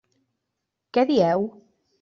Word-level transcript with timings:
Què 0.97 1.05
dieu? 1.13 1.47